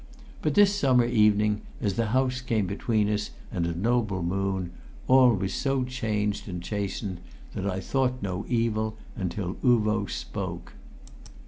But 0.41 0.55
this 0.55 0.75
summer 0.75 1.05
evening, 1.05 1.61
as 1.79 1.93
the 1.93 2.07
house 2.07 2.41
came 2.41 2.65
between 2.65 3.07
us 3.07 3.29
and 3.51 3.67
a 3.67 3.77
noble 3.77 4.23
moon, 4.23 4.71
all 5.07 5.35
was 5.35 5.53
so 5.53 5.83
changed 5.83 6.47
and 6.49 6.59
chastened 6.59 7.19
that 7.53 7.67
I 7.67 7.79
thought 7.81 8.23
no 8.23 8.43
evil 8.47 8.97
until 9.15 9.57
Uvo 9.63 10.09
spoke. 10.09 10.73